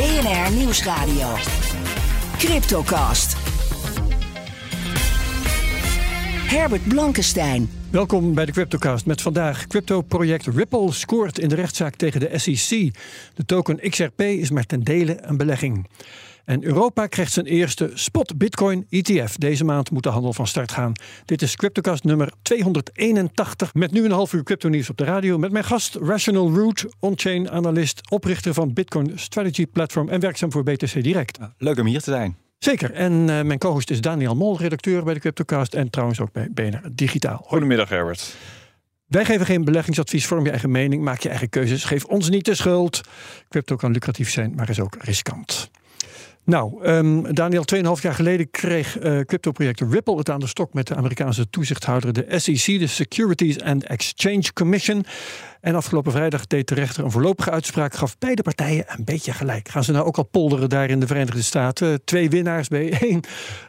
[0.00, 1.34] BNR Nieuwsradio.
[2.38, 3.36] Cryptocast.
[6.48, 7.70] Herbert Blankenstein.
[7.90, 12.94] Welkom bij de CryptoCast met vandaag crypto-project Ripple scoort in de rechtszaak tegen de SEC.
[13.34, 15.86] De token XRP is maar ten dele een belegging.
[16.50, 19.36] En Europa krijgt zijn eerste spot Bitcoin ETF.
[19.36, 20.92] Deze maand moet de handel van start gaan.
[21.24, 25.38] Dit is CryptoCast nummer 281 met nu een half uur crypto nieuws op de radio.
[25.38, 30.62] Met mijn gast Rational Root, on-chain analist, oprichter van Bitcoin Strategy Platform en werkzaam voor
[30.62, 31.38] BTC Direct.
[31.58, 32.36] Leuk om hier te zijn.
[32.58, 32.92] Zeker.
[32.92, 36.48] En uh, mijn co-host is Daniel Mol, redacteur bij de CryptoCast en trouwens ook bij
[36.54, 37.44] BNR Digitaal.
[37.46, 38.36] Goedemiddag Herbert.
[39.06, 42.44] Wij geven geen beleggingsadvies, vorm je eigen mening, maak je eigen keuzes, geef ons niet
[42.44, 43.00] de schuld.
[43.48, 45.70] Crypto kan lucratief zijn, maar is ook riskant.
[46.44, 50.86] Nou, um, Daniel, 2,5 jaar geleden kreeg uh, crypto-project Ripple het aan de stok met
[50.86, 55.04] de Amerikaanse toezichthouder, de SEC, de Securities and Exchange Commission.
[55.60, 59.68] En afgelopen vrijdag deed de rechter een voorlopige uitspraak, gaf beide partijen een beetje gelijk.
[59.68, 62.04] Gaan ze nou ook al polderen daar in de Verenigde Staten?
[62.04, 63.20] Twee winnaars bij één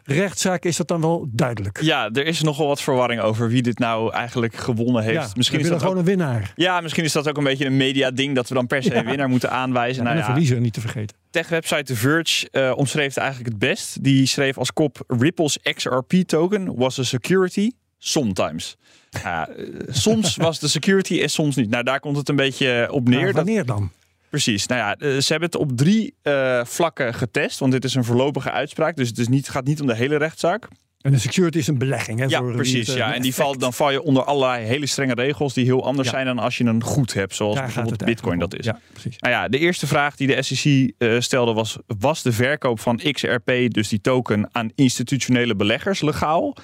[0.03, 1.81] rechtszaak, is dat dan wel duidelijk?
[1.81, 5.15] Ja, er is nogal wat verwarring over wie dit nou eigenlijk gewonnen heeft.
[5.15, 6.53] Ja, misschien is dat gewoon een winnaar.
[6.55, 9.05] Ja, misschien is dat ook een beetje een media-ding dat we dan per se een
[9.05, 10.03] winnaar moeten aanwijzen.
[10.03, 11.20] Ja, nou en een verliezer niet te vergeten.
[11.31, 14.03] Tech-website The Verge uh, omschreef het eigenlijk het best.
[14.03, 18.75] Die schreef als kop: Ripple's XRP-token was a security sometimes.
[19.23, 19.49] Ja,
[19.87, 21.69] soms was de security en soms niet.
[21.69, 23.21] Nou, daar komt het een beetje op neer.
[23.21, 23.91] Nou, wanneer dan?
[24.29, 24.65] Precies.
[24.65, 27.59] Nou ja, ze hebben het op drie uh, vlakken getest.
[27.59, 28.95] Want dit is een voorlopige uitspraak.
[28.95, 30.67] Dus het is niet, gaat niet om de hele rechtszaak.
[31.01, 32.19] En de security is een belegging.
[32.19, 32.87] Hè, ja, voor precies.
[32.87, 35.85] Het, ja, en die valt, dan val je onder allerlei hele strenge regels die heel
[35.85, 36.13] anders ja.
[36.13, 38.65] zijn dan als je een goed hebt, zoals Daar bijvoorbeeld Bitcoin dat is.
[38.65, 39.17] Ja, precies.
[39.17, 42.99] Nou ja, de eerste vraag die de SEC uh, stelde was: was de verkoop van
[43.11, 46.55] XRP, dus die token, aan institutionele beleggers legaal?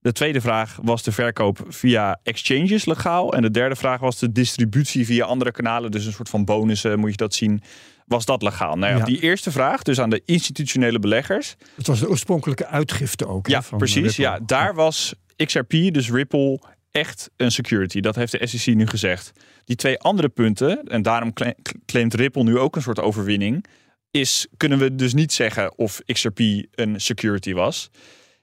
[0.00, 3.34] De tweede vraag was de verkoop via exchanges legaal.
[3.34, 5.90] En de derde vraag was de distributie via andere kanalen.
[5.90, 7.62] Dus een soort van bonussen, moet je dat zien.
[8.10, 8.76] Was dat legaal?
[8.76, 9.04] Nou ja, Ja.
[9.04, 11.56] die eerste vraag, dus aan de institutionele beleggers.
[11.76, 13.46] Het was de oorspronkelijke uitgifte ook.
[13.46, 14.02] Ja, van precies.
[14.16, 14.22] Ripple.
[14.24, 16.60] Ja, daar was XRP, dus Ripple,
[16.90, 18.00] echt een security.
[18.00, 19.32] Dat heeft de SEC nu gezegd.
[19.64, 21.54] Die twee andere punten, en daarom cla-
[21.86, 23.64] claimt Ripple nu ook een soort overwinning,
[24.10, 26.38] is kunnen we dus niet zeggen of XRP
[26.70, 27.90] een security was.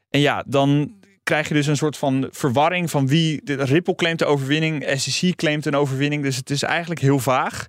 [0.10, 3.42] En ja, dan krijg je dus een soort van verwarring van wie.
[3.44, 6.24] de- Ripple claimt de overwinning, SEC claimt een overwinning.
[6.24, 7.68] Dus het is eigenlijk heel vaag.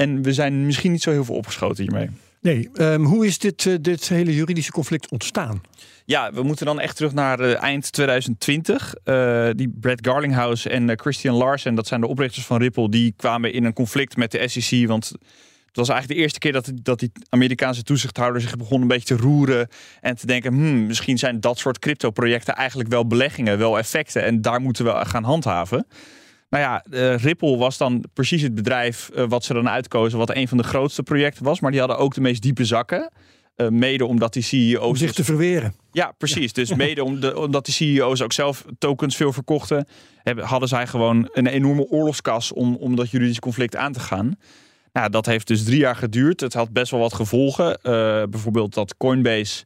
[0.00, 2.08] En we zijn misschien niet zo heel veel opgeschoten hiermee.
[2.40, 5.60] Nee, ehm, hoe is dit, eh, dit hele juridische conflict ontstaan?
[6.04, 8.94] Ja, we moeten dan echt terug naar eh, eind 2020.
[9.04, 13.52] Eh, die Brett Garlinghouse en Christian Larsen, dat zijn de oprichters van Ripple, die kwamen
[13.52, 14.86] in een conflict met de SEC.
[14.86, 15.08] Want
[15.66, 19.16] het was eigenlijk de eerste keer dat, dat die Amerikaanse toezichthouder zich begon een beetje
[19.16, 19.68] te roeren.
[20.00, 24.22] En te denken, hmm, misschien zijn dat soort crypto-projecten eigenlijk wel beleggingen, wel effecten.
[24.22, 25.86] En daar moeten we gaan handhaven.
[26.50, 30.34] Nou ja, eh, Ripple was dan precies het bedrijf eh, wat ze dan uitkozen, wat
[30.34, 31.60] een van de grootste projecten was.
[31.60, 33.10] Maar die hadden ook de meest diepe zakken.
[33.56, 34.88] Eh, mede omdat die CEO's.
[34.88, 35.74] Om zich te verweren.
[35.92, 36.52] Ja, precies.
[36.52, 39.86] Dus mede om de, omdat die CEO's ook zelf tokens veel verkochten,
[40.22, 44.34] hebben, hadden zij gewoon een enorme oorlogskas om, om dat juridische conflict aan te gaan.
[44.92, 46.40] Nou, dat heeft dus drie jaar geduurd.
[46.40, 47.78] Het had best wel wat gevolgen.
[48.30, 49.64] Bijvoorbeeld dat Coinbase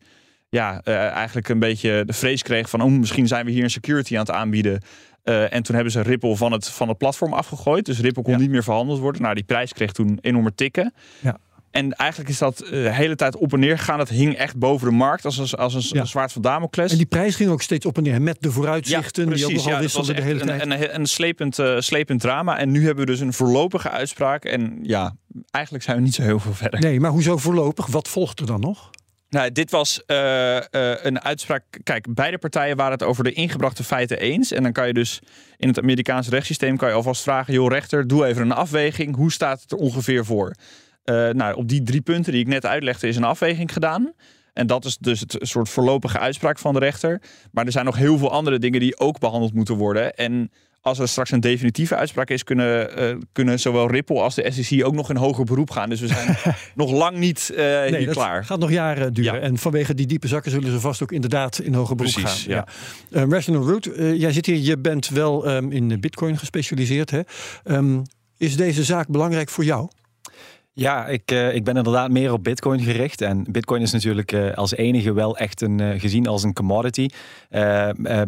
[0.49, 2.83] ja, eigenlijk een beetje de vrees kreeg van...
[2.83, 4.83] Oh, misschien zijn we hier een security aan het aanbieden.
[5.25, 7.87] Eh, en toen hebben ze Ripple van het, van het platform afgegooid.
[7.87, 8.39] Dus Ripple kon Ja.
[8.39, 9.23] niet meer verhandeld worden.
[9.23, 10.95] Nou, die prijs kreeg toen enorme tikken.
[11.21, 11.39] Ja.
[11.71, 13.99] En eigenlijk is dat eh, de hele tijd op en neer gegaan.
[13.99, 16.05] Het hing echt boven de markt als een, als een Ja.
[16.05, 16.91] zwaard van Damocles.
[16.91, 19.31] En die prijs ging ook steeds op en neer met de vooruitzichten.
[19.31, 20.63] die ook nogal Ja, dat was wisselden de hele tijd.
[20.63, 22.59] een, een, een slepend, eh, slepend drama.
[22.59, 24.45] En nu hebben we dus een voorlopige uitspraak.
[24.45, 25.15] En ja,
[25.51, 26.81] eigenlijk zijn we niet zo heel veel verder.
[26.81, 27.87] Nee, maar hoezo voorlopig?
[27.87, 28.91] Wat volgt er dan nog?
[29.35, 30.65] Nou, dit was eh, eh,
[31.03, 31.63] een uitspraak.
[31.83, 34.53] Kijk, beide partijen waren het over de ingebrachte feiten eens.
[34.53, 35.21] En dan kan je dus
[35.57, 39.17] in het Amerikaanse rechtssysteem kan je alvast vragen: joh, rechter, doe even een afweging.
[39.17, 40.55] Hoe staat het er ongeveer voor?
[41.05, 44.13] Eh, nou, op die drie punten die ik net uitlegde, is een afweging gedaan.
[44.53, 47.21] En dat is dus het soort voorlopige uitspraak van de rechter.
[47.53, 50.15] Maar er zijn nog heel veel andere dingen die ook behandeld moeten worden.
[50.15, 50.51] En
[50.85, 54.85] als er straks een definitieve uitspraak is, kunnen, eh, kunnen zowel Ripple als de SEC
[54.87, 55.89] ook nog in hoger beroep gaan.
[55.89, 56.37] Dus we zijn
[56.75, 58.45] nog lang niet eh, Nee, hier klaar.
[58.45, 59.35] gaat nog jaren duren.
[59.35, 59.41] Ja.
[59.41, 62.51] En vanwege die diepe zakken zullen ze vast ook inderdaad in hoger beroep Precies, gaan.
[62.55, 62.67] ja.
[63.23, 67.11] Eh, Rational Root, jij zit hier, je bent wel ehm, in bitcoin gespecialiseerd.
[67.11, 67.21] Hè?
[67.65, 68.01] Ehm,
[68.37, 69.89] is deze zaak belangrijk voor jou?
[70.77, 73.21] Ja, ik, uh, ik ben inderdaad meer op Bitcoin gericht.
[73.21, 77.09] En Bitcoin is natuurlijk uh, als enige wel echt een, uh, gezien als een commodity.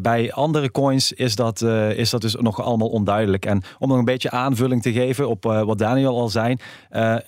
[0.00, 1.62] bij andere coins is dat,
[1.96, 3.46] is dat dus nog allemaal onduidelijk.
[3.46, 6.56] En om nog een beetje aanvulling te geven op wat Daniel al zei.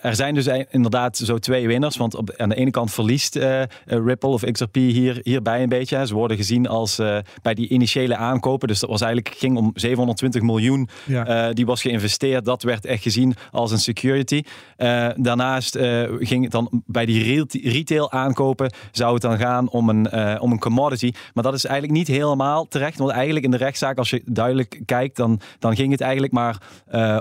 [0.01, 1.97] er zijn dus inderdaad zo twee winners.
[1.97, 3.39] Want op, aan de ene kant verliest
[3.85, 6.07] Ripple of XRP hier, hierbij een beetje.
[6.07, 6.97] Ze worden gezien als
[7.43, 8.69] bij die initiële aankopen.
[8.69, 10.89] Dus dat was eigenlijk ging om 720 miljoen.
[11.05, 11.53] Ja.
[11.53, 12.45] die was geïnvesteerd.
[12.45, 14.43] Dat werd echt gezien als een security.
[15.09, 19.89] Eh, daarnaast uh, ging het dan bij die retail aankopen, zou het dan gaan om
[19.89, 21.13] een, uh, om een commodity.
[21.35, 22.99] Maar dat is eigenlijk niet helemaal terecht.
[22.99, 26.57] Want eigenlijk in de rechtszaak, als je duidelijk kijkt, dan, dan ging het eigenlijk maar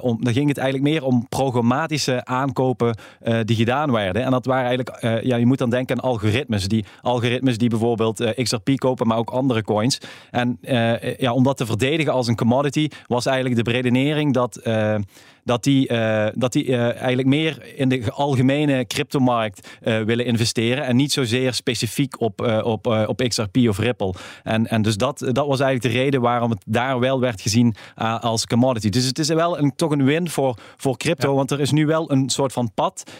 [0.01, 2.97] om, dan ging het eigenlijk meer om programmatische aankopen
[3.43, 4.23] die gedaan werden.
[4.23, 6.67] En dat waren eigenlijk, ja, je moet dan denken aan algoritmes.
[6.67, 10.01] Die algoritmes die bijvoorbeeld XRP kopen, maar ook andere coins.
[10.31, 10.57] En
[11.17, 14.59] ja, om dat te verdedigen als een commodity, was eigenlijk de redenering dat
[15.47, 20.85] dat die, uh, dat die uh, eigenlijk meer in de algemene cryptomarkt uh, willen investeren
[20.85, 24.13] en niet zozeer specifiek op, op, op XRP of Ripple.
[24.43, 27.75] En, en dus dat, dat was eigenlijk de reden waarom het daar wel werd gezien
[28.19, 28.89] als commodity.
[28.89, 31.85] Dus het is wel een, toch een win voor, voor crypto, want er is nu
[31.85, 33.11] wel een soort van pad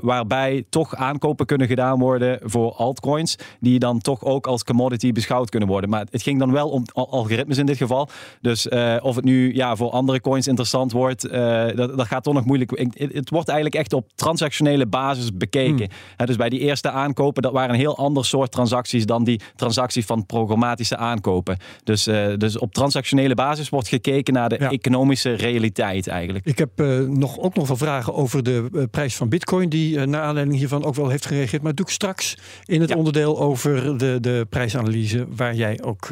[0.00, 5.50] waarbij toch aankopen kunnen gedaan worden voor altcoins, die dan toch ook als commodity beschouwd
[5.50, 5.90] kunnen worden.
[5.90, 8.08] Maar het ging dan wel om algoritmes in dit geval.
[8.40, 8.68] Dus
[9.00, 11.28] of het nu ja, voor andere coins interessant wordt.
[11.56, 12.70] Eh, dat, dat gaat toch nog moeilijk.
[12.94, 15.88] Het wordt eigenlijk echt op transactionele basis bekeken.
[16.16, 16.26] Hmm.
[16.26, 20.04] dus bij die eerste aankopen, dat waren een heel ander soort transacties dan die transacties
[20.04, 21.58] van programmatische aankopen.
[21.84, 26.46] Dus, uh, dus op transactionele basis wordt gekeken naar de economische realiteit eigenlijk.
[26.46, 30.22] Ik heb uh, nog, ook nog wel vragen over de prijs van bitcoin, die naar
[30.22, 31.62] aanleiding hiervan ook wel heeft gereageerd.
[31.62, 36.08] Maar doe ik straks in het onderdeel over de, de prijsanalyse, waar jij ook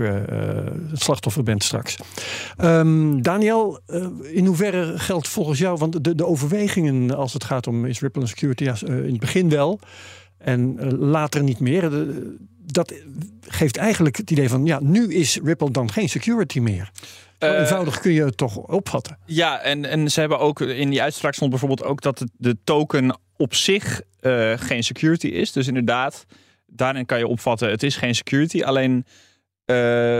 [0.90, 1.96] het slachtoffer bent straks.
[2.58, 3.80] Um, Daniel,
[4.22, 8.22] in hoeverre geldt volgens jou, want de, de overwegingen als het gaat om is Ripple
[8.22, 9.80] en security, ja, eh, in het begin wel
[10.38, 11.90] en eh, later niet meer.
[12.66, 12.94] dat
[13.40, 16.90] geeft eigenlijk het idee van, ja, nu is Ripple dan geen security meer.
[17.38, 19.18] Uh, eenvoudig kun je het toch opvatten.
[19.26, 23.18] Ja, en, en ze hebben ook in die uitspraak stond bijvoorbeeld ook dat de token
[23.36, 24.02] op zich
[24.56, 25.52] geen security is.
[25.52, 26.26] Dus inderdaad,
[26.66, 28.62] daarin kan je opvatten, het is geen security.
[28.62, 29.04] Alleen
[29.66, 29.76] uh,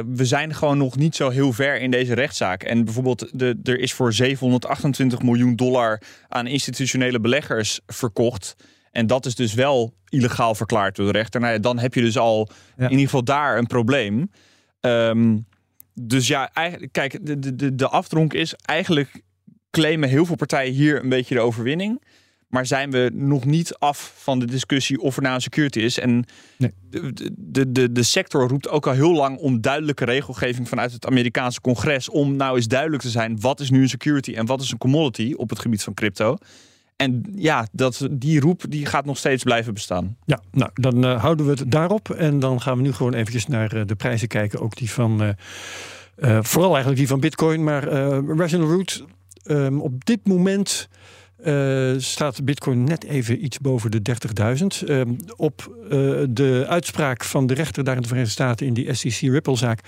[0.07, 2.63] we zijn gewoon nog niet zo heel ver in deze rechtszaak.
[2.63, 8.57] En bijvoorbeeld, de, er is voor 728 miljoen dollar aan institutionele beleggers verkocht.
[8.91, 11.41] En dat is dus wel illegaal verklaard door de rechter.
[11.41, 14.31] Nou ja, dan heb je dus al in ieder geval daar een probleem.
[14.81, 15.47] Um,
[15.95, 19.23] dus ja, eigenlijk, kijk, de, de, de afdronk is eigenlijk
[19.71, 22.03] claimen heel veel partijen hier een beetje de overwinning.
[22.55, 25.99] Maar zijn we nog niet af van de discussie of er nou een security is?
[25.99, 26.25] En
[26.59, 26.73] nee.
[26.91, 31.07] de, de, de, de sector roept ook al heel lang om duidelijke regelgeving vanuit het
[31.07, 32.09] Amerikaanse congres.
[32.09, 34.79] Om nou eens duidelijk te zijn: wat is nu een security en wat is een
[34.79, 36.37] commodity op het gebied van crypto?
[36.97, 40.17] En ja, dat, die roep die gaat nog steeds blijven bestaan.
[40.25, 42.11] Ja, nou dan uh, houden we het daarop.
[42.11, 44.61] En dan gaan we nu gewoon eventjes naar uh, de prijzen kijken.
[44.61, 47.65] Ook die van, uh, vooral eigenlijk die van Bitcoin.
[47.65, 47.85] Maar
[48.27, 49.05] Rational Root,
[49.45, 50.89] um, op dit moment
[51.45, 54.01] uh, staat Bitcoin net even iets boven de
[54.83, 54.89] 30.000.
[54.89, 55.01] Uh,
[55.37, 55.91] op uh,
[56.29, 59.81] de uitspraak van de rechter daar in de Verenigde Staten in die SEC Ripple-zaak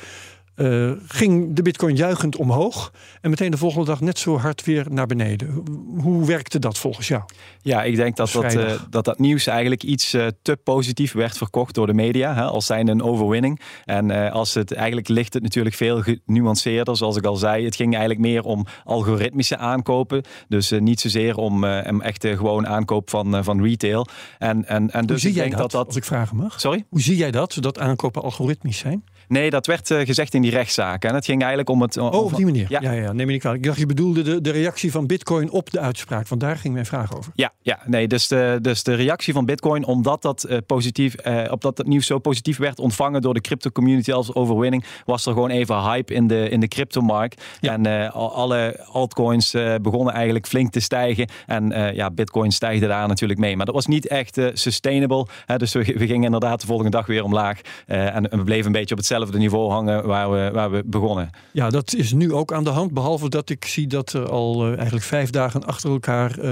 [0.56, 4.86] uh, ging de bitcoin juichend omhoog en meteen de volgende dag net zo hard weer
[4.90, 5.62] naar beneden.
[5.96, 7.22] Hoe werkte dat volgens jou?
[7.60, 11.36] Ja, ik denk dat dat, uh, dat, dat nieuws eigenlijk iets uh, te positief werd
[11.36, 13.60] verkocht door de media, hè, als zijn een overwinning.
[13.84, 17.64] En als het eigenlijk ligt het natuurlijk veel genuanceerder, zoals ik al zei.
[17.64, 21.64] Het ging eigenlijk meer om algoritmische aankopen, dus niet zozeer om
[22.00, 24.06] echt gewoon aankoop van, van retail.
[24.38, 26.60] En, en, en dus Hoe zie jij dat, dat, dat, als ik vragen mag?
[26.60, 26.84] Sorry?
[26.88, 29.04] Hoe zie jij dat, dat aankopen algoritmisch zijn?
[29.28, 31.08] Nee, dat werd uh, gezegd in die rechtszaken.
[31.08, 31.96] En het ging eigenlijk om het...
[31.96, 32.66] oh, op die manier.
[32.68, 33.62] Ja, ja, ja neem me niet kwalijk.
[33.62, 36.28] Ik dacht, je bedoelde de, de reactie van Bitcoin op de uitspraak.
[36.28, 37.32] Want daar ging mijn vraag over.
[37.34, 41.52] Ja, ja nee, dus de, dus de reactie van Bitcoin, omdat dat, uh, positief, uh,
[41.58, 45.32] dat het nieuws zo positief werd ontvangen door de crypto community als overwinning, was er
[45.32, 47.44] gewoon even hype in de, in de cryptomarkt.
[47.60, 47.72] Ja.
[47.72, 51.28] En alle altcoins begonnen eigenlijk flink te stijgen.
[51.46, 53.56] En ja, Bitcoin stijgde daar natuurlijk mee.
[53.56, 55.26] Maar dat was niet echt sustainable.
[55.46, 57.60] Hè, dus we, we, gingen inderdaad de volgende dag weer omlaag.
[57.86, 61.30] en we bleven een beetje op hetzelfde hetzelfde niveau hangen waar we, waar we begonnen.
[61.52, 62.92] Ja, dat is nu ook aan de hand.
[62.92, 66.44] Behalve dat ik zie dat er al uh, eigenlijk vijf dagen achter elkaar uh,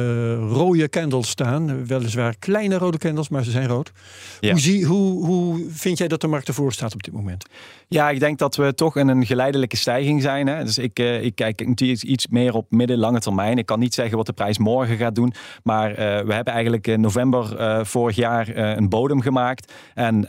[0.50, 1.86] rode candles staan.
[1.86, 3.92] Weliswaar kleine rode candles, maar ze zijn rood.
[4.40, 4.50] Ja.
[4.50, 7.44] Hoe, zie, hoe, hoe vind jij dat de markt ervoor staat op dit moment?
[7.88, 10.46] Ja, ik denk dat we toch in een geleidelijke stijging zijn.
[10.46, 10.64] Hè.
[10.64, 13.58] Dus ik, uh, ik kijk natuurlijk iets meer op middellange termijn.
[13.58, 15.32] Ik kan niet zeggen wat de prijs morgen gaat doen.
[15.62, 19.72] Maar uh, we hebben eigenlijk in november uh, vorig jaar een bodem gemaakt.
[19.94, 20.26] En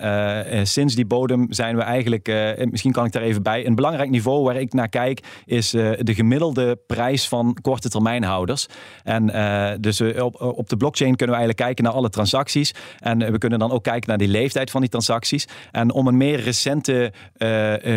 [0.68, 3.66] sinds die bodem zijn we eigenlijk uh, misschien kan ik daar even bij.
[3.66, 8.68] Een belangrijk niveau waar ik naar kijk is uh, de gemiddelde prijs van korte termijnhouders.
[9.04, 12.74] En uh, dus op, op de blockchain kunnen we eigenlijk kijken naar alle transacties.
[13.00, 15.48] En we kunnen dan ook kijken naar die leeftijd van die transacties.
[15.72, 17.14] En om een meer recente,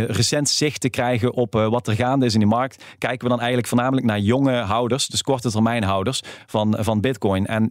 [0.06, 3.38] recent zicht te krijgen op wat er gaande is in die markt, kijken we dan
[3.38, 7.46] eigenlijk voornamelijk naar jonge houders, dus korte termijnhouders van, van Bitcoin.
[7.46, 7.70] En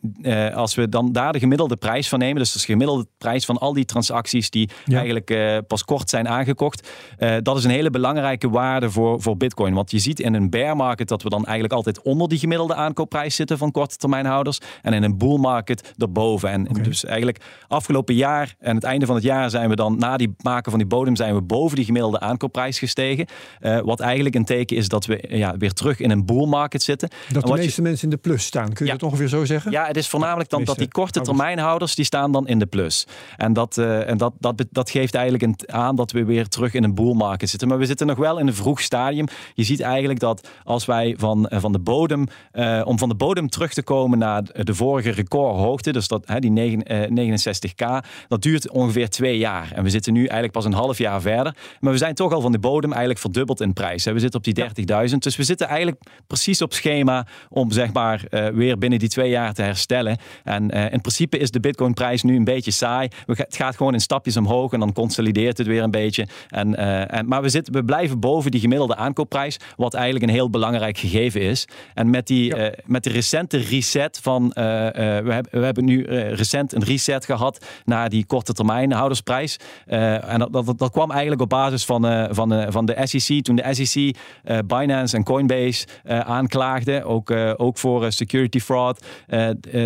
[0.54, 3.74] als we dan daar de gemiddelde prijs van nemen, dus de gemiddelde prijs van al
[3.74, 5.32] die transacties die eigenlijk
[5.68, 6.90] pas kort zijn aangekocht.
[7.20, 9.74] Uh, dat is een hele belangrijke waarde voor, voor Bitcoin.
[9.74, 12.76] Want je ziet in een bear market dat we dan eigenlijk altijd onder die gemiddelde
[12.76, 14.60] aankoopprijs zitten van korte termijnhouders.
[14.82, 16.50] En in een bull market erboven.
[16.50, 16.84] En okay.
[16.84, 20.36] dus eigenlijk afgelopen jaar en het einde van het jaar zijn we dan na die
[20.42, 23.26] maken van die bodem zijn we boven die gemiddelde aankoopprijs gestegen.
[23.62, 26.84] Uh, wat eigenlijk een teken is dat we ja, weer terug in een bull market
[26.84, 27.10] zitten.
[27.32, 27.88] Dat de meeste je...
[27.88, 28.74] mensen in de plus staan.
[28.74, 28.98] Kun je ja.
[28.98, 29.72] dat ongeveer zo zeggen?
[29.72, 33.08] Ja, het is voornamelijk dan dat die korte termijnhouders die staan dan in de plus.
[33.38, 36.74] En dat, uh, en dat, dat, dat geeft eigenlijk een, aan dat we weer terug
[36.74, 37.68] in een bull market zitten.
[37.68, 39.28] Maar we zitten nog wel in een vroeg stadium.
[39.54, 43.50] Je ziet eigenlijk dat als wij van, van de bodem, uh, om van de bodem
[43.50, 48.42] terug te komen naar de vorige recordhoogte, dus dat, hè, die 9, uh, 69k, dat
[48.42, 49.72] duurt ongeveer twee jaar.
[49.72, 51.56] En we zitten nu eigenlijk pas een half jaar verder.
[51.80, 54.06] Maar we zijn toch al van de bodem eigenlijk verdubbeld in prijs.
[54.06, 55.18] We zitten op die 30.000.
[55.18, 59.30] Dus we zitten eigenlijk precies op schema om zeg maar uh, weer binnen die twee
[59.30, 60.18] jaar te herstellen.
[60.44, 63.08] En in principe is de Bitcoin prijs nu een beetje saai.
[63.26, 66.27] We, het gaat gewoon in stapjes omhoog en dan consolideert het weer een beetje.
[66.50, 70.32] En, uh, en, maar we, zitten, we blijven boven die gemiddelde aankoopprijs, wat eigenlijk een
[70.32, 71.68] heel belangrijk gegeven is.
[71.94, 72.72] En met die, ja.
[72.86, 78.10] met de recente reset van, we, hebben, we hebben nu recent een reset gehad naar
[78.10, 79.60] die korte termijn houdersprijs.
[79.86, 83.44] en dat, dat, dat, kwam eigenlijk op basis van, van, van de SEC.
[83.44, 84.18] Toen de SEC
[84.66, 89.06] Binance en Coinbase aanklaagden, ook, ook voor security fraud.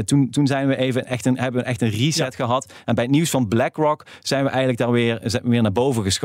[0.05, 2.45] toen, toen zijn we even echt een, hebben we echt een reset ja.
[2.45, 2.73] gehad.
[2.85, 6.20] En bij het nieuws van BlackRock zijn we eigenlijk daar weer, weer naar boven geschoten.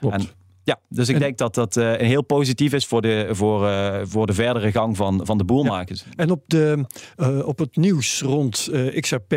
[0.00, 0.28] En,
[0.66, 4.00] ja, dus ik en, denk dat dat uh, heel positief is voor de, voor, uh,
[4.04, 5.98] voor de verdere gang van, van de boelmarkt.
[5.98, 6.12] Ja.
[6.16, 6.84] En op, de,
[7.16, 9.34] uh, op het nieuws rond XRP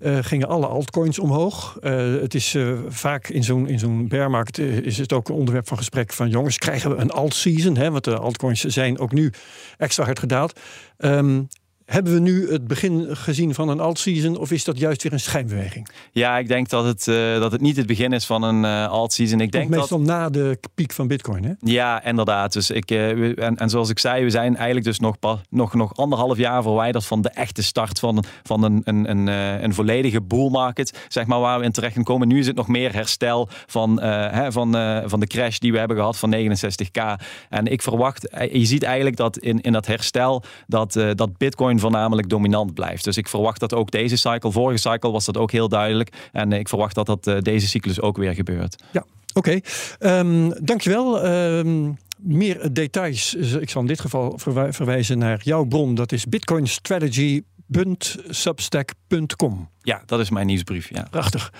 [0.00, 1.78] gingen alle altcoins omhoog.
[1.80, 2.56] het is
[2.88, 6.28] vaak in zo'n in zo'n bear market is het ook een onderwerp van gesprek van
[6.28, 7.76] jongens, krijgen we een alt season?
[7.76, 7.90] Hè?
[7.90, 9.32] Want de altcoins zijn ook nu
[9.78, 10.60] extra hard gedaald.
[10.98, 11.48] Um,
[11.92, 15.20] hebben we nu het begin gezien van een alt-season of is dat juist weer een
[15.20, 15.88] schijnbeweging?
[16.12, 18.88] Ja, ik denk dat het, uh, dat het niet het begin is van een uh,
[18.88, 19.40] alt-season.
[19.40, 20.06] Ik denk meestal dat...
[20.06, 21.52] na de piek van Bitcoin, hè?
[21.60, 22.52] Ja, inderdaad.
[22.52, 25.16] Dus ik, uh, en, en zoals ik zei, we zijn eigenlijk dus nog,
[25.50, 29.26] nog, nog anderhalf jaar verwijderd van de echte start van, van een, een, een,
[29.64, 32.28] een volledige bull market, zeg maar, waar we in terecht gaan komen.
[32.28, 34.72] Nu is het nog meer herstel van, hè, van,
[35.06, 37.24] van de crash die we hebben gehad van 69k.
[37.48, 42.28] En ik verwacht, je ziet eigenlijk dat in, in dat herstel dat, dat Bitcoin voornamelijk
[42.28, 43.04] dominant blijft.
[43.04, 46.12] Dus ik verwacht dat ook deze cycle, vorige cycle was dat ook heel duidelijk.
[46.32, 48.82] En ik verwacht dat dat uh, deze cyclus ook weer gebeurt.
[48.92, 49.60] Ja, oké.
[49.98, 50.18] Okay.
[50.18, 51.26] Um, dankjewel.
[51.26, 53.34] Um, meer details.
[53.34, 54.38] Ik zal in dit geval
[54.70, 55.94] verwijzen naar jouw bron.
[55.94, 57.42] Dat is Bitcoin Strategy
[58.28, 59.70] Substack.com.
[59.80, 60.88] Ja, dat is mijn nieuwsbrief.
[60.94, 61.06] Ja.
[61.10, 61.52] Prachtig.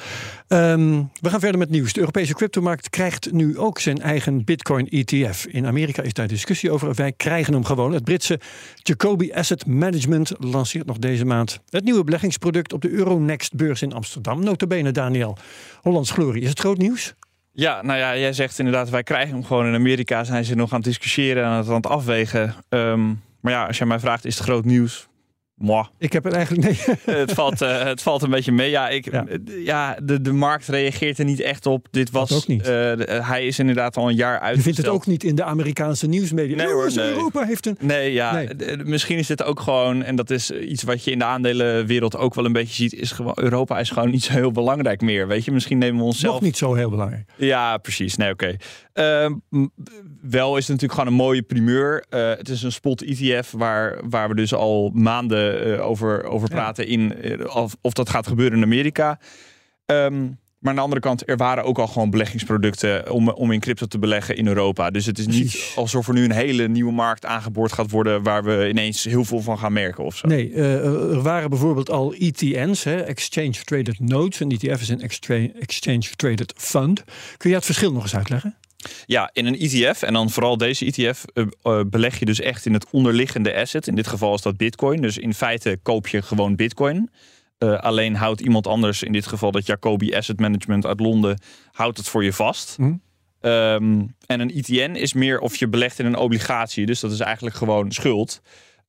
[0.48, 1.92] Um, we gaan verder met nieuws.
[1.92, 5.46] De Europese cryptomarkt krijgt nu ook zijn eigen Bitcoin ETF.
[5.46, 6.94] In Amerika is daar discussie over.
[6.94, 7.92] Wij krijgen hem gewoon.
[7.92, 8.40] Het Britse
[8.74, 13.92] Jacobi Asset Management lanceert nog deze maand het nieuwe beleggingsproduct op de Euronext beurs in
[13.92, 14.44] Amsterdam.
[14.44, 15.36] Notabene Daniel,
[15.80, 16.42] Hollands Glorie.
[16.42, 17.14] Is het groot nieuws?
[17.52, 20.24] Ja, nou ja, jij zegt inderdaad, wij krijgen hem gewoon in Amerika.
[20.24, 22.54] Zijn ze nog aan het discussiëren en aan het, aan het afwegen.
[22.68, 25.08] Um, maar ja, als jij mij vraagt, is het groot nieuws?
[25.62, 25.86] Moi.
[25.98, 26.96] Ik heb het eigenlijk nee.
[27.16, 28.70] het, valt, uh, het valt een beetje mee.
[28.70, 29.24] Ja, ik, ja.
[29.64, 29.98] ja.
[30.02, 31.88] de, de markt reageert er niet echt op.
[31.90, 32.32] Dit was.
[32.32, 32.68] ook niet.
[32.68, 32.92] Uh,
[33.28, 34.56] hij is inderdaad al een jaar uit.
[34.56, 36.56] Je vindt het ook niet in de Amerikaanse nieuwsmedia.
[36.56, 37.08] Nee, hoor, nee.
[37.08, 37.76] Europa heeft een.
[37.80, 38.32] Nee, ja.
[38.32, 38.76] Nee.
[38.76, 40.02] Misschien is dit ook gewoon.
[40.02, 42.94] En dat is iets wat je in de aandelenwereld ook wel een beetje ziet.
[42.94, 43.36] Is gewoon.
[43.40, 45.26] Europa is gewoon niet zo heel belangrijk meer.
[45.26, 46.34] Weet je, misschien nemen we onszelf.
[46.34, 47.24] Nog niet zo heel belangrijk.
[47.36, 48.16] Ja, precies.
[48.16, 48.56] Nee, oké.
[48.94, 49.24] Okay.
[49.24, 49.66] Uh,
[50.22, 52.04] wel is het natuurlijk gewoon een mooie primeur.
[52.08, 56.86] Het is een spot ETF waar, waar we dus al maanden uh, over, over praten.
[56.86, 59.18] In, uh, of, of dat gaat gebeuren in Amerika.
[59.86, 63.60] Um, maar aan de andere kant, er waren ook al gewoon beleggingsproducten om, om in
[63.60, 64.90] crypto te beleggen in Europa.
[64.90, 68.44] Dus het is niet alsof er nu een hele nieuwe markt aangeboord gaat worden waar
[68.44, 70.28] we ineens heel veel van gaan merken of zo.
[70.28, 74.40] Nee, uh, er waren bijvoorbeeld al ETN's, hè, Exchange Traded Notes.
[74.40, 75.00] Een ETF is een
[75.58, 77.04] Exchange Traded Fund.
[77.36, 78.56] Kun je het verschil nog eens uitleggen?
[79.06, 82.66] Ja, in een ETF en dan vooral deze ETF uh, uh, beleg je dus echt
[82.66, 83.86] in het onderliggende asset.
[83.86, 85.00] In dit geval is dat Bitcoin.
[85.00, 87.10] Dus in feite koop je gewoon Bitcoin.
[87.58, 91.38] Uh, alleen houdt iemand anders, in dit geval dat Jacobi Asset Management uit Londen,
[91.72, 92.78] houdt het voor je vast.
[92.78, 93.02] Mm.
[93.40, 96.86] Um, en een ETN is meer of je belegt in een obligatie.
[96.86, 98.40] Dus dat is eigenlijk gewoon schuld.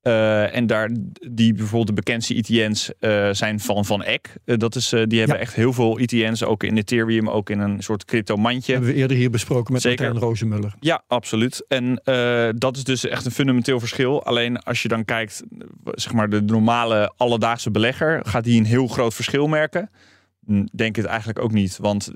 [0.03, 0.89] Uh, en daar,
[1.31, 4.33] die bijvoorbeeld de bekendste ETN's uh, zijn van Van Eck.
[4.45, 7.83] Uh, dat is, die hebben echt heel veel ETN's, ook in Ethereum, ook in een
[7.83, 8.72] soort crypto mandje.
[8.72, 10.03] Hebben we eerder hier besproken met Zeker.
[10.03, 10.74] Martijn Rozenmuller.
[10.79, 11.65] Ja, absoluut.
[11.67, 12.01] En
[12.57, 14.24] dat is dus echt een fundamenteel verschil.
[14.24, 15.43] Alleen als je dan kijkt,
[15.83, 19.89] zeg maar de normale alledaagse belegger, gaat die een heel groot verschil merken?
[20.74, 21.77] Denk het eigenlijk ook niet.
[21.77, 22.12] Want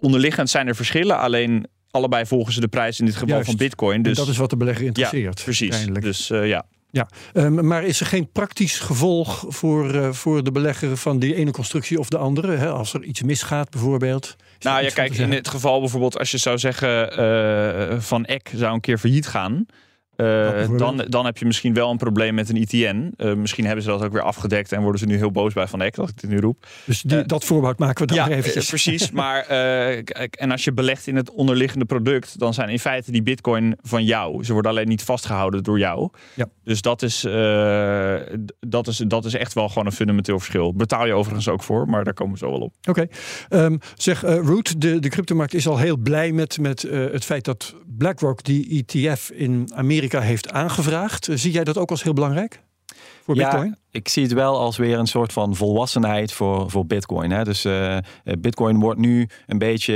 [0.00, 3.46] onderliggend zijn er verschillen, alleen allebei volgen ze de prijs in dit geval Juist.
[3.46, 4.02] van Bitcoin.
[4.02, 5.38] Dus En dat is wat de belegger interesseert.
[5.38, 5.86] ja, precies.
[5.86, 6.66] Dus uh, ja.
[6.96, 11.34] Ja, um, maar is er geen praktisch gevolg voor, uh, voor de belegger van die
[11.34, 12.56] ene constructie of de andere?
[12.56, 12.70] Hè?
[12.70, 14.36] Als er iets misgaat bijvoorbeeld?
[14.60, 17.20] Nou ja, kijk, in het geval bijvoorbeeld als je zou zeggen
[17.92, 19.66] uh, van Eck zou een keer failliet gaan.
[20.16, 23.14] Uh, dan, dan heb je misschien wel een probleem met een ITN.
[23.16, 25.66] Uh, misschien hebben ze dat ook weer afgedekt en worden ze nu heel boos bij
[25.66, 26.66] Van Eck dat ik dit nu roep.
[26.84, 28.68] Dus die, uh, dat voorbehoud maken we dan ja, eventjes.
[28.68, 29.10] precies.
[29.16, 29.46] Maar
[30.30, 34.04] en als je belegt in het onderliggende product, dan zijn in feite die Bitcoin van
[34.04, 34.44] jou.
[34.44, 36.10] Ze worden alleen niet vastgehouden door jou.
[36.34, 36.48] Ja.
[36.64, 37.20] Dus dat is,
[38.60, 40.74] dat, is, dat is echt wel gewoon een fundamenteel verschil.
[40.74, 42.74] Betaal je overigens ook voor, maar daar komen we zo wel op.
[42.88, 43.08] Oké.
[43.48, 43.64] Okay.
[43.64, 47.74] Um, zeg, Root, de, de cryptomarkt is al heel blij met, met het feit dat
[47.98, 51.28] BlackRock die ETF in Amerika heeft aangevraagd.
[51.32, 52.62] Zie jij dat ook als heel belangrijk
[53.24, 53.76] voor ja, Bitcoin?
[53.96, 57.30] Ik zie het wel als weer een soort van volwassenheid voor, voor Bitcoin.
[57.30, 57.44] Hè.
[57.44, 57.96] Dus uh,
[58.38, 59.94] Bitcoin wordt nu een beetje,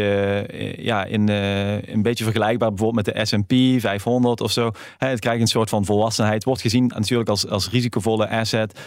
[0.53, 4.71] uh, ja, in, uh, een beetje vergelijkbaar bijvoorbeeld met de SP 500 of zo.
[4.99, 6.45] Hè, het krijgt een soort van volwassenheid.
[6.45, 8.79] Wordt gezien natuurlijk als, als risicovolle asset.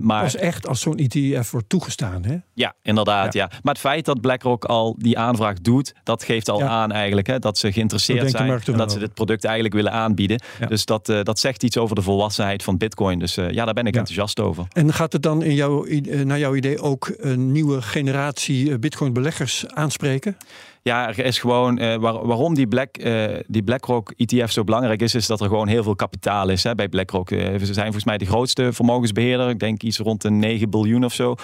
[0.00, 2.24] maar als echt als zo'n ETF wordt toegestaan.
[2.24, 2.36] Hè?
[2.54, 3.32] Ja, inderdaad.
[3.32, 3.42] Ja.
[3.50, 3.58] ja.
[3.62, 6.68] Maar het feit dat BlackRock al die aanvraag doet, dat geeft al Ja.
[6.68, 9.92] aan eigenlijk hè, dat ze geïnteresseerd Dat zijn en dat ze dit product eigenlijk willen
[9.92, 10.40] aanbieden.
[10.60, 10.66] Ja.
[10.66, 13.18] Dus dat, eh, dat zegt iets over de volwassenheid van Bitcoin.
[13.18, 14.47] Dus eh, ja, daar ben ik enthousiast over.
[14.72, 18.78] En gaat het dan in jouw, eh, naar jouw idee ook een nieuwe generatie eh,
[18.78, 20.36] Bitcoin-beleggers aanspreken?
[20.82, 25.02] Ja, er is gewoon eh, waar- waarom die, Black, eh, die BlackRock ETF zo belangrijk
[25.02, 27.30] is, is dat er gewoon heel veel kapitaal is hè, bij BlackRock.
[27.30, 29.48] Eh, ze zijn volgens mij de grootste vermogensbeheerder.
[29.48, 31.34] Ik denk iets rond de 9 biljoen of zo.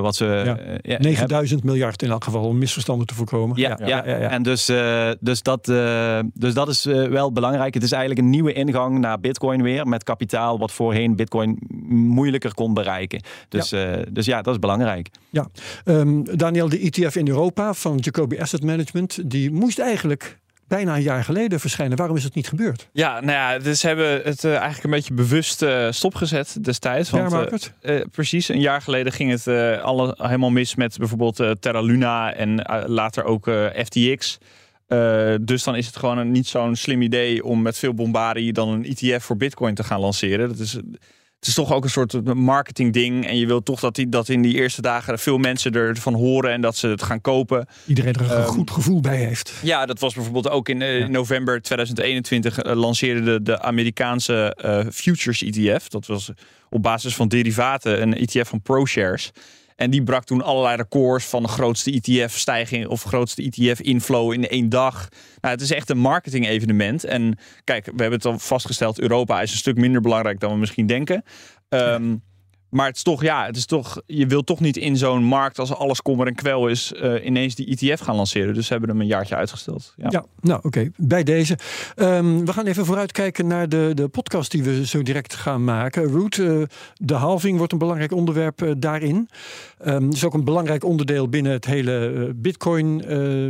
[0.00, 0.40] wat ze Ja.
[0.58, 1.06] eh, ja, hebben.
[1.06, 3.56] 9000 miljard in elk geval, om misverstanden te voorkomen.
[3.60, 4.70] Ja, ja, en dus,
[5.20, 5.64] dus, dat,
[6.34, 7.74] dus dat is wel belangrijk.
[7.74, 9.86] Het is eigenlijk een nieuwe ingang naar Bitcoin weer.
[9.86, 13.22] Met kapitaal wat voorheen Bitcoin moeilijker kon bereiken.
[13.48, 15.08] Dus ja, dus ja dat is belangrijk.
[15.30, 15.46] Ja.
[15.84, 21.02] Ehm, Daniel, de ETF in Europa van Jacobi Asset Management, die moest eigenlijk bijna een
[21.02, 21.96] jaar geleden verschijnen.
[21.96, 22.88] Waarom is het niet gebeurd?
[22.92, 27.10] Ja, nou ja, dus hebben het eh, eigenlijk een beetje bewust eh, stopgezet destijds.
[27.10, 29.48] Want, eh, precies, een jaar geleden ging het
[29.82, 33.50] alle, helemaal mis met bijvoorbeeld Terra Luna en later ook
[33.84, 34.38] FTX.
[35.40, 38.68] Dus dan is het gewoon een, niet zo'n slim idee om met veel bombardie dan
[38.68, 40.48] een ETF voor Bitcoin te gaan lanceren.
[40.48, 40.78] Dat is,
[41.38, 43.26] het is toch ook een soort marketing ding.
[43.26, 46.50] En je wilt toch dat, die, dat in die eerste dagen veel mensen ervan horen
[46.52, 47.66] en dat ze het gaan kopen.
[47.86, 49.52] Iedereen er een Ehm, goed gevoel bij heeft.
[49.62, 51.06] Ja, dat was bijvoorbeeld ook in eh, Ja.
[51.06, 55.88] november 2021 eh, lanceerde de, de Amerikaanse eh, Futures ETF.
[55.88, 56.30] Dat was
[56.70, 59.30] op basis van derivaten een ETF van ProShares.
[59.78, 64.68] En die brak toen allerlei records van de grootste ETF-stijging of grootste ETF-inflow in één
[64.68, 65.08] dag.
[65.40, 67.04] Nou, het is echt een marketing-evenement.
[67.04, 70.58] En kijk, we hebben het al vastgesteld: Europa is een stuk minder belangrijk dan we
[70.58, 71.22] misschien denken.
[71.68, 72.16] Ehm,
[72.70, 75.58] Maar het is toch, ja, het is toch, je wilt toch niet in zo'n markt
[75.58, 78.54] als alles kommer en kwel is, eh, ineens die ETF gaan lanceren.
[78.54, 79.94] Dus ze hebben hem een jaartje uitgesteld.
[79.96, 80.24] Ja.
[80.40, 81.58] Nou oké, bij deze.
[81.94, 86.04] Ehm, we gaan even vooruitkijken naar de, de podcast die we zo direct gaan maken.
[86.04, 86.62] Root, eh,
[86.94, 89.28] de halving wordt een belangrijk onderwerp eh, daarin.
[89.78, 93.48] Het is ook een belangrijk onderdeel binnen het hele eh, Bitcoin eh,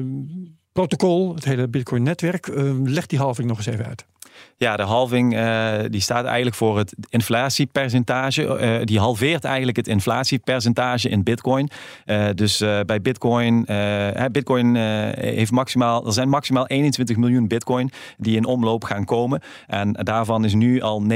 [0.73, 2.47] protocol, het hele Bitcoin netwerk.
[2.47, 4.07] Ehm, leg die halving nog eens even uit.
[4.57, 8.47] Ja, de halving eh, die staat eigenlijk voor het inflatiepercentage.
[8.57, 11.69] Eh, die halveert eigenlijk het inflatiepercentage in Bitcoin.
[12.05, 13.67] Eh, dus bij Bitcoin,
[14.33, 14.75] Bitcoin
[15.21, 19.41] heeft maximaal, er zijn maximaal 21 miljoen Bitcoin die in omloop gaan komen.
[19.67, 21.07] En daarvan is nu al 90%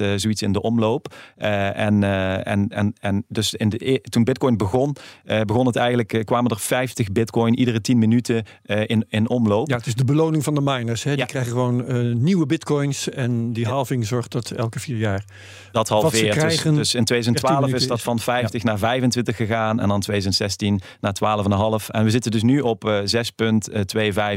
[0.00, 1.14] eh, zoiets in de omloop.
[1.36, 2.02] En,
[2.44, 4.96] en, en, en dus in de, e- toen Bitcoin begon,
[5.46, 8.44] begon het eigenlijk, kwamen er 50 Bitcoin iedere 10 minuten
[8.86, 9.68] in, in omloop.
[9.68, 11.02] Ja, het is de beloning van de miners.
[11.04, 11.10] Hè?
[11.10, 11.24] Die Ja.
[11.26, 11.96] krijgen gewoon eh,
[12.38, 15.24] nieuwe bitcoins en die halving zorgt dat elke vier jaar.
[15.72, 16.34] Dat halveert.
[16.34, 19.80] Dus, krijgen, dus in 2012 minuten is dat van 50 naar 25 gegaan.
[19.80, 21.14] En dan 2016 naar
[21.80, 21.86] 12,5.
[21.90, 23.00] En we zitten dus nu op eh,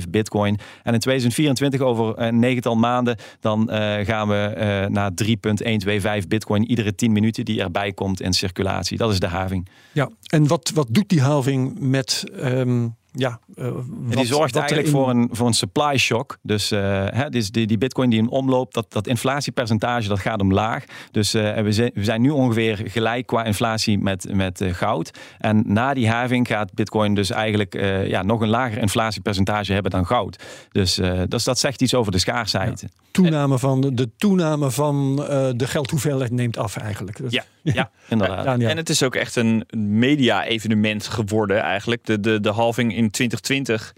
[0.04, 0.60] 6,25 bitcoin.
[0.84, 6.70] En in 2024, over een negental maanden, dan eh, gaan we eh, naar 3,125 bitcoin
[6.70, 8.98] iedere 10 minuten die erbij komt in circulatie.
[8.98, 9.68] Dat is de having.
[9.92, 14.88] Ja, en wat, wat doet die halving met, ehm, ja, uh, wat, die zorgt eigenlijk
[14.88, 16.38] voor, een, voor een supply shock.
[16.42, 20.42] Dus, uh, hè, dus die, die bitcoin die in omloop, dat, dat inflatiepercentage dat gaat
[20.42, 20.84] omlaag.
[21.12, 25.12] Dus uh, we, zijn, we zijn nu ongeveer gelijk qua inflatie met, met goud.
[25.38, 27.74] En na die halving gaat bitcoin dus eigenlijk
[28.06, 30.44] ja, nog een lager inflatiepercentage hebben dan goud.
[30.72, 32.86] Dus, dus dat zegt iets over de schaarsheid.
[33.12, 35.16] Toename van, de toename van
[35.56, 37.20] de geldhoeveelheid neemt af eigenlijk.
[37.30, 38.60] ja, ja, inderdaad.
[38.60, 42.06] En het is ook echt een media-evenement geworden eigenlijk.
[42.06, 43.94] De, de, de halving in 2020.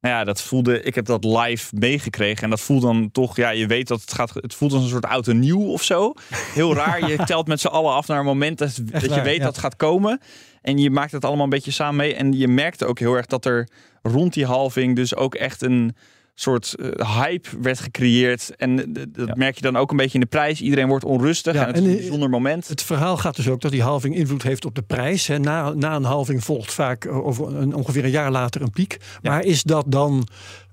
[0.00, 2.42] Nou ja, dat voelde, ik heb dat live meegekregen.
[2.42, 4.88] En dat voelt dan toch, ja, je weet dat het gaat, het voelt als een
[4.88, 6.12] soort oud en nieuw of zo.
[6.54, 7.08] Heel raar.
[7.08, 9.58] Je telt met z'n allen af naar een moment dat, dat je weet dat het
[9.58, 10.20] gaat komen.
[10.62, 12.14] En je maakt het allemaal een beetje samen mee.
[12.14, 13.68] En je merkte ook heel erg dat er
[14.02, 15.96] rond die halving dus ook echt een
[16.40, 18.56] soort uh, hype werd gecreëerd.
[18.56, 20.60] En dat merk je dan ook een beetje in de prijs.
[20.60, 22.68] Iedereen wordt onrustig ja, en het is een bijzonder moment.
[22.68, 25.26] Het verhaal gaat dus ook dat die halving invloed heeft op de prijs.
[25.26, 25.38] Hè.
[25.38, 28.98] Na, na een halving volgt vaak uh, over een, ongeveer een jaar later een piek.
[29.22, 30.28] Maar is dat dan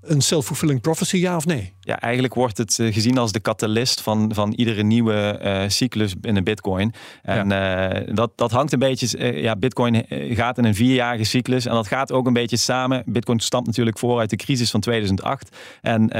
[0.06, 1.74] een self-fulfilling prophecy, ja of nee?
[1.86, 6.14] Ja, eigenlijk wordt het uh, gezien als de catalyst van, van iedere nieuwe uh, cyclus
[6.20, 6.94] in een bitcoin.
[7.22, 8.02] En ja.
[8.04, 11.86] uh, dat, dat hangt een beetje, ja, bitcoin gaat in een vierjarige cyclus en dat
[11.86, 13.02] gaat ook een beetje samen.
[13.06, 15.56] Bitcoin stamt natuurlijk voor uit de crisis van 2008.
[15.82, 16.14] En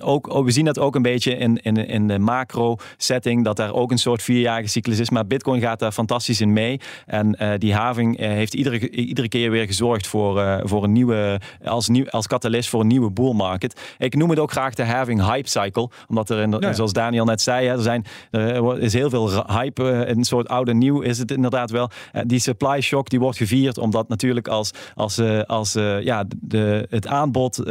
[0.00, 3.56] ook, oh, we zien dat ook een beetje in, in, in de macro setting, dat
[3.56, 5.10] daar ook een soort vierjarige cyclus is.
[5.10, 6.80] Maar bitcoin gaat daar fantastisch in mee.
[7.06, 12.08] En die having heeft iedere, iedere keer weer gezorgd voor, voor een nieuwe, als, nieuw,
[12.08, 13.80] als catalyst voor een nieuwe bull market.
[13.98, 15.90] Ik noem het ook graag de having hype cycle.
[16.08, 16.72] Omdat er, in, ja.
[16.72, 19.90] zoals Daniel net zei, er, zijn, er is heel veel hype.
[19.90, 21.90] Eh, een soort oude nieuw is het inderdaad wel.
[22.12, 26.86] Eh, die supply shock die wordt gevierd omdat natuurlijk als, als, eh, als ja, de,
[26.90, 27.62] het aanbod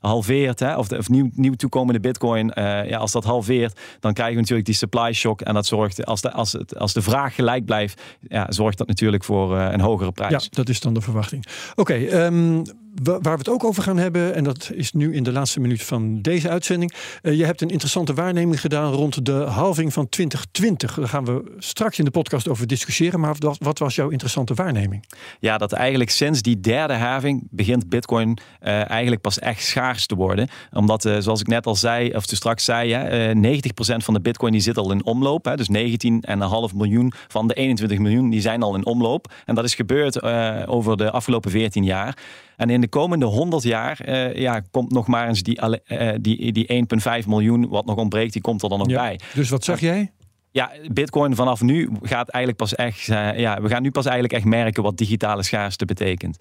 [0.00, 4.34] halveert, hè, of, de, of nieuw, nieuw toekomende bitcoin, ja, als dat halveert, dan krijgen
[4.34, 5.40] we natuurlijk die supply shock.
[5.40, 8.86] En dat zorgt, als de, als het, als de vraag gelijk blijft, ja, zorgt dat
[8.86, 10.32] natuurlijk voor een hogere prijs.
[10.32, 11.46] Ja, dat is dan de verwachting.
[11.74, 12.62] Oké, okay, um, ehm,
[13.02, 15.82] waar we het ook over gaan hebben, en dat is nu in de laatste minuut
[15.82, 16.94] van deze uitzending.
[17.22, 20.94] Uh, je hebt een interessante waarneming gedaan rond de halving van 2020.
[20.94, 23.20] Daar gaan we straks in de podcast over discussiëren.
[23.20, 25.04] Maar wat, wat was jouw interessante waarneming?
[25.40, 30.14] Ja, dat eigenlijk sinds die derde halving begint Bitcoin uh, eigenlijk pas echt schaars te
[30.14, 30.48] worden.
[30.72, 34.20] Omdat, uh, zoals ik net al zei, of te straks zei, hè, 90% van de
[34.20, 35.44] Bitcoin die zit al in omloop.
[35.44, 39.32] Hè, dus 19,5 miljoen van de 21 miljoen die zijn al in omloop.
[39.44, 40.22] En dat is gebeurd
[40.66, 42.16] over de afgelopen 14 jaar.
[42.56, 46.52] En in de komende 100 jaar uh, ja, komt nog maar eens die, uh, die,
[46.52, 46.86] die
[47.22, 49.02] 1,5 miljoen wat nog ontbreekt, die komt er dan nog ja.
[49.02, 49.20] bij.
[49.34, 50.12] Dus wat zag jij?
[50.50, 53.08] Ja, Bitcoin vanaf nu gaat eigenlijk pas echt.
[53.08, 56.36] Uh, ja, we gaan nu pas eigenlijk echt merken wat digitale schaarste betekent.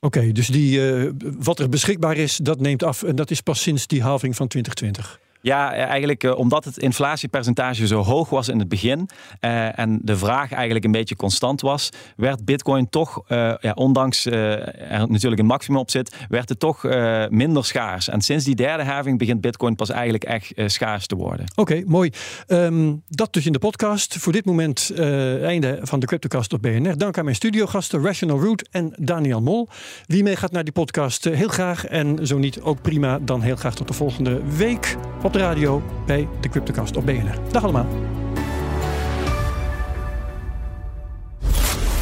[0.00, 0.80] Oké, okay, dus die,
[1.38, 3.02] wat er beschikbaar is, dat neemt af.
[3.02, 5.20] En dat is pas sinds die halving van 2020.
[5.42, 9.08] Ja, eigenlijk uh, omdat het inflatiepercentage zo hoog was in het begin
[9.40, 15.08] uh, en de vraag eigenlijk een beetje constant was, werd Bitcoin toch, ja, ondanks er
[15.08, 16.82] natuurlijk een maximum op zit, werd het toch
[17.28, 18.08] minder schaars.
[18.08, 21.46] En sinds die derde having begint Bitcoin pas eigenlijk echt schaars te worden.
[21.54, 22.10] Oké, mooi.
[22.46, 24.18] Um, dat dus in de podcast.
[24.18, 26.98] Voor dit moment einde van de Cryptocast op BNR.
[26.98, 29.68] Dank aan mijn studiogasten Rational Root en Daniel Mol.
[30.06, 31.86] Wie mee gaat naar die podcast, heel graag.
[31.86, 33.18] En zo niet, ook prima.
[33.18, 34.96] Dan heel graag tot de volgende week
[35.32, 37.38] op de radio bij de Cryptocast op BNR.
[37.50, 37.86] Dag allemaal.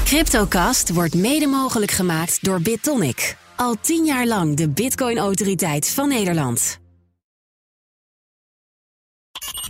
[0.04, 3.36] Cryptocast wordt mede mogelijk gemaakt door BitTonic.
[3.56, 6.78] Al tien jaar lang de Bitcoin-autoriteit van Nederland.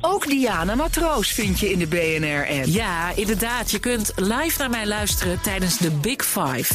[0.00, 2.64] Ook Diana Matroos vind je in de BNR-app.
[2.66, 3.70] Ja, inderdaad.
[3.70, 6.74] Je kunt live naar mij luisteren tijdens de Big Five.